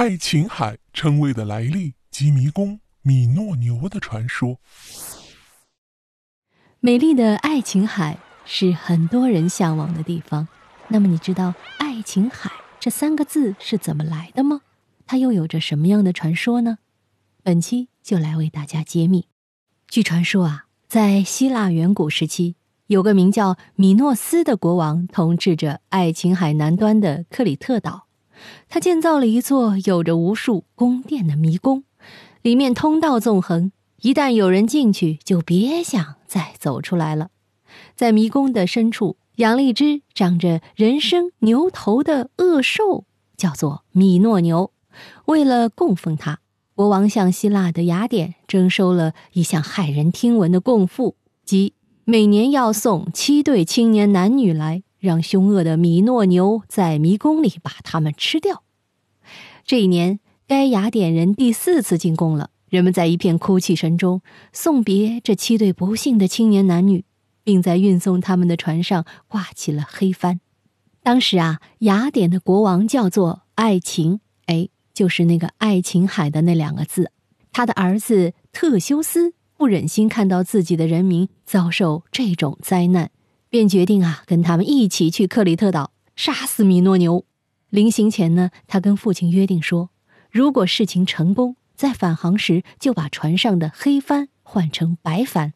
[0.00, 4.58] 爱琴海称谓的来历及迷宫米诺牛的传说。
[6.80, 10.48] 美丽的爱琴海是很多人向往的地方。
[10.88, 12.50] 那么，你知道“爱琴海”
[12.80, 14.62] 这三个字是怎么来的吗？
[15.04, 16.78] 它又有着什么样的传说呢？
[17.42, 19.28] 本期就来为大家揭秘。
[19.86, 22.56] 据传说啊，在希腊远古时期，
[22.86, 28.06] 有个名叫米诺斯的国王统治着爱琴海南端的克里特岛。
[28.68, 31.84] 他建造了一座有着无数宫殿的迷宫，
[32.42, 37.30] 里面通道纵横，一旦有人进去，就别想再走出来了。
[37.94, 39.16] 在迷宫的深处。
[39.36, 43.06] 养了一只长着人身牛头的恶兽，
[43.38, 44.70] 叫做米诺牛。
[45.26, 46.40] 为了供奉它，
[46.74, 51.72] 国王向希腊的雅典征收了一项骇人听闻的贡赋，即
[52.04, 58.62] 每年要送七对青年男女来，让凶恶的米诺牛在迷宫里把他们吃掉。
[59.64, 67.04] 这一年，该雅典人第四次进贡了，人们在一片哭泣声中送别这七对不幸的青年男女。
[67.42, 70.40] 并在运送他们的船上挂起了黑帆。
[71.02, 77.10] 当时啊，雅典的国王叫做爱琴，哎，就是那个爱琴海的那两个字。
[77.50, 83.10] 他的儿子特修斯不忍心看到自己的人民遭受这种灾难，
[83.50, 87.24] 便决定啊，跟他们一起去克里特岛杀死米诺牛。
[87.68, 89.90] 临行前呢，他跟父亲约定说，
[90.30, 95.52] 如果事情成功，在返航时就把船上的黑帆换成白帆。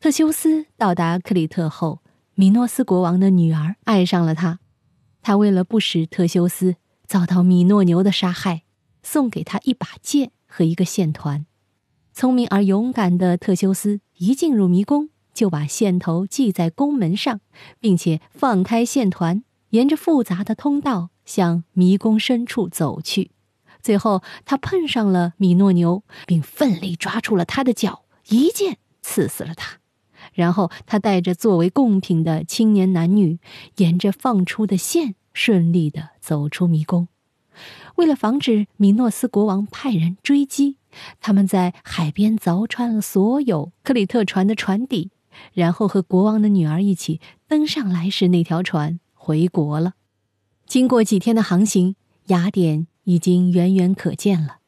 [0.00, 2.00] 特修斯到达克里特后，
[2.34, 4.60] 米诺斯国王的女儿爱上了他。
[5.20, 8.62] 他为了不使特修斯遭到米诺牛的杀害，
[9.02, 11.44] 送给他一把剑和一个线团。
[12.14, 17.38] 聪明而勇敢的特修斯一进入迷宫，就把线头系在宫门上，
[17.78, 23.30] 并且放开线团，沿着复杂的通道向迷宫深处走去。
[23.80, 29.78] 最后，他碰上了米诺牛，并奋力抓住了他的脚，一剑刺死了他。
[30.32, 33.38] 然后他带着作为贡品的青年男女，
[33.76, 37.06] 沿着放出的线顺利地走出迷宫。
[37.94, 40.78] 为了防止米诺斯国王派人追击，
[41.20, 45.12] 他们在海边凿穿了所有克里特船的船底，
[45.52, 49.94] 然后和国王的女儿一起登上来时那条船回国了。
[50.66, 54.58] 经过几天的航行，雅典已经远远可见了。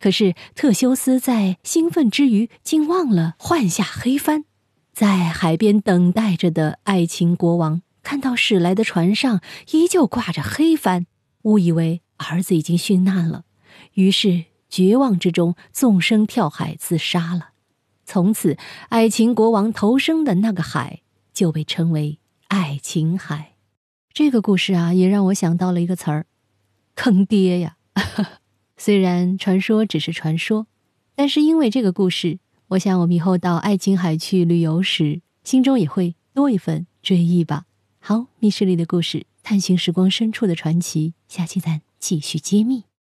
[0.00, 4.44] 可是特修斯在兴奋之余，竟忘了换下黑帆。
[4.92, 9.40] 在海边等待着的爱情国王看到驶来的船上
[9.70, 11.06] 依旧挂着黑帆，
[11.42, 13.44] 误以为儿子已经殉难了，
[13.94, 17.50] 于是绝望之中纵身跳海自杀了。
[18.08, 18.56] 从此，
[18.88, 21.02] 爱情国王投生的那个海
[21.34, 23.52] 就被称为爱琴海。
[24.14, 26.24] 这个故事啊，也让我想到了一个词儿——
[26.96, 27.76] 坑爹呀。
[28.78, 30.66] 虽然传说只是传说，
[31.14, 32.38] 但是因为这个故事。
[32.68, 37.66] 我想，我们以后到爱琴海去旅游时，心中也会多一份追忆吧。
[38.00, 42.84] 好，密室里的故事，探寻时光深处的传奇，下期咱继续揭秘。